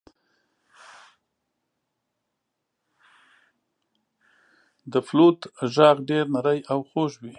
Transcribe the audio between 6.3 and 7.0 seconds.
نری او